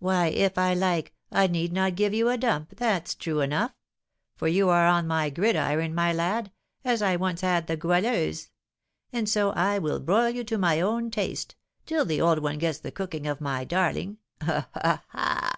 "Why, 0.00 0.26
if 0.26 0.58
I 0.58 0.74
like, 0.74 1.14
I 1.32 1.46
need 1.46 1.72
not 1.72 1.94
give 1.94 2.12
you 2.12 2.28
a 2.28 2.36
dump, 2.36 2.76
that's 2.76 3.14
true 3.14 3.40
enough; 3.40 3.72
for 4.36 4.48
you 4.48 4.68
are 4.68 4.86
on 4.86 5.06
my 5.06 5.30
gridiron, 5.30 5.94
my 5.94 6.12
lad, 6.12 6.52
as 6.84 7.00
I 7.00 7.16
once 7.16 7.40
had 7.40 7.66
the 7.66 7.74
Goualeuse; 7.74 8.50
and 9.14 9.26
so 9.26 9.52
I 9.52 9.78
will 9.78 9.98
broil 10.00 10.28
you 10.28 10.44
to 10.44 10.58
my 10.58 10.82
own 10.82 11.10
taste, 11.10 11.56
till 11.86 12.04
the 12.04 12.20
'old 12.20 12.40
one' 12.40 12.58
gets 12.58 12.80
the 12.80 12.92
cooking 12.92 13.26
of 13.26 13.40
my 13.40 13.64
darling 13.64 14.18
ha! 14.42 14.68
ha! 14.74 15.02
ha! 15.08 15.56